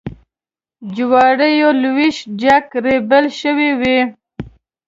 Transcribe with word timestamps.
جوارېوه 0.95 1.71
لویشت 1.81 2.23
جګ 2.41 2.65
ریبل 2.85 3.25
شوي 3.39 3.71
وې. 3.79 3.99